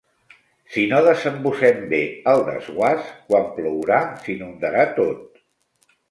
[0.75, 1.99] Si no desembussem bé
[2.31, 5.21] el desguàs, quan plourà s'inundarà tot.